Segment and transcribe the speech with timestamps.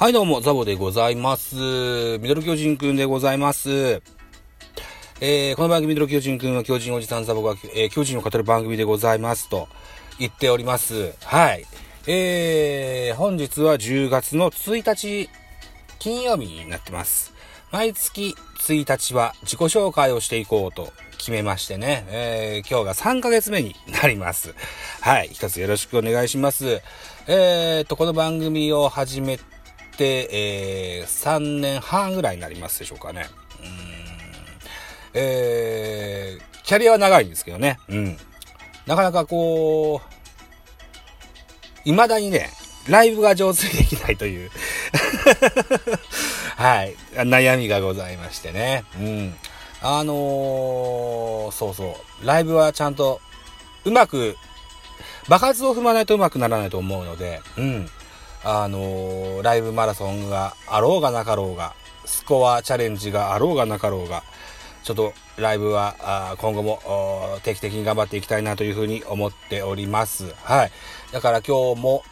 [0.00, 1.56] はい、どうも、ザボでございます。
[2.20, 4.00] ミドル巨人くんでございます。
[5.20, 9.68] えー、この番組、ミドル巨人くんは巨人おじさんザボが、えー巨人を語る番組でございますと
[10.18, 11.12] 言っております。
[11.22, 11.66] はい。
[12.06, 15.28] えー、本日は10月の1日、
[15.98, 17.34] 金曜日になってます。
[17.70, 24.54] 毎月1日は自己紹介をしていこうと決めましてね、えー今日が3ヶ月目になります。
[25.02, 26.80] はい、一つよろしくお願いします。
[27.26, 29.59] えーと、この番組を始めて、
[30.04, 33.26] えー3年半ぐらいになりますでしょうかね。
[33.62, 33.66] うん
[35.14, 37.78] えーキャリアは長いんですけどね。
[37.88, 38.16] うん。
[38.86, 40.10] なかなかこう、
[41.84, 42.48] 未だにね、
[42.88, 44.50] ライブが上手にできないという、
[46.56, 48.84] はい、悩みがございましてね。
[48.98, 49.34] うん。
[49.82, 53.20] あのーそうそう、ライブはちゃんと、
[53.84, 54.36] うまく、
[55.28, 57.90] 爆発を踏まないとうまくならないと思うので、うん。
[58.44, 61.74] あのライブマラソンがあろうがなかろうが、
[62.04, 64.22] スコアチャレンジがあろうがなかろうが、
[64.82, 66.80] ちょっとライブは今後も
[67.42, 70.34] 定期的に頑張っていきたいなというふうに思っております。
[70.42, 70.72] はい。
[71.12, 72.02] だから今日も、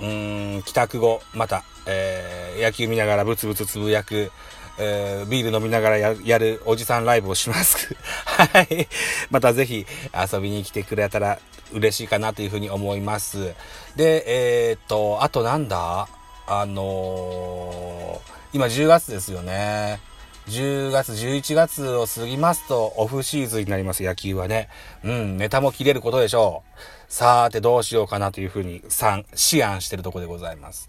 [0.00, 4.30] うん、帰宅後、また、えー野球見ながらブツブツつぶやく、
[4.78, 7.94] えービール飲みながらややるおじさんライブをします。
[8.26, 8.88] はい。
[9.30, 9.86] またぜひ
[10.32, 11.38] 遊びに来てくれたら
[11.72, 13.54] 嬉しいかなというふうに思います。
[13.96, 14.24] で、
[14.70, 16.08] えーっと、あとなんだ？
[16.46, 19.98] あのー今10月ですよね。
[20.46, 24.68] 10月、11月を過ぎますとオフシーズンになります、野球はね。
[25.02, 26.62] うん、ネタも切れることでしょ
[27.08, 27.12] う。
[27.12, 30.86] さーてどうしようかなというふうに、さ思案してるとこでございます。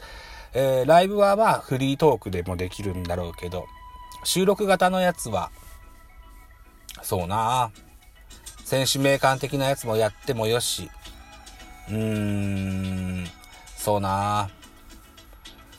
[0.55, 3.67] えーライブはまあフリートークでもできるんだろうけど、
[4.23, 5.51] 収録型のやつは、
[7.03, 7.71] そうな。
[8.63, 10.89] 選手名鑑的なやつもやってもよし、
[11.89, 13.27] うーん、
[13.77, 14.49] そうな。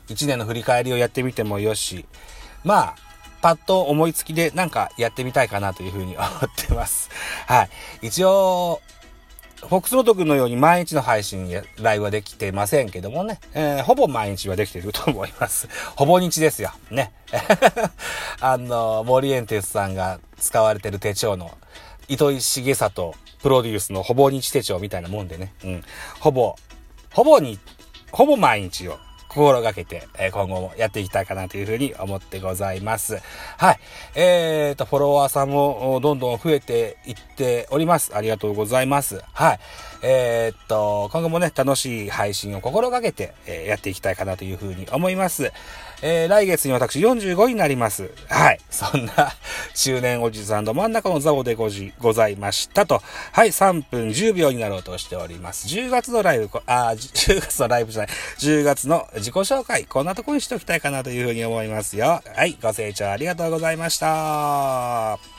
[0.08, 2.06] 一年の振り返りをやってみてもよし、
[2.62, 2.96] まあ、
[3.42, 7.10] パッと思いつきでなんかやってみたいかなというふうに思ってます。
[7.46, 7.70] はい。
[8.02, 8.80] 一応、
[9.60, 15.68] フォックスロート君のように毎日の配信やライブはできてませんけどもね、えーほぼ毎日はできていると思います。
[15.96, 16.72] ほぼ日ですよ。
[16.90, 17.12] ね。
[18.40, 21.50] あの、森エンテスさんが使われてる手帳の、
[22.08, 25.52] 糸井重里プロデュースのほぼ日手帳みたいなもんでね。
[25.64, 25.84] うん。
[26.20, 26.56] ほぼ、
[27.12, 27.58] ほぼに、
[28.12, 28.98] ほぼ毎日を
[29.36, 33.18] 心がけて、え今後もやっていきたいかなというふうに思ってございます。
[33.58, 33.78] はい。
[34.14, 38.16] えーと、フォロワーさんもどんどん増えていっております。
[38.16, 39.22] ありがとうございます。
[39.34, 39.58] はい。
[40.02, 45.52] えーと、今後もね、楽しい配信を心がけて、えやっていきたいかなというふうに思います。
[46.00, 48.10] えー来月に私45位になります。
[48.30, 48.60] はい。
[48.70, 49.12] そんな
[49.74, 53.02] 中年おじさんど真ん中のザボでごじございましたと。
[53.32, 53.48] はい。
[53.48, 55.68] 3分10秒になろうとしております。
[55.68, 58.10] 10月のライブ、こあ、10 月のライブじゃない。
[58.38, 62.22] 10月の自己紹介、こんなとこにしておきたいかなというふうに思いますよ。
[62.34, 62.56] はい。
[62.60, 65.35] ご清聴ありがとうございました。